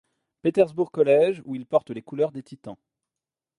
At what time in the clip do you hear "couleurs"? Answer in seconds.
2.01-2.31